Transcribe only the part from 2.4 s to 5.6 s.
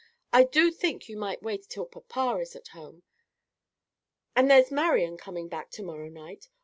at home. And there's Marian coming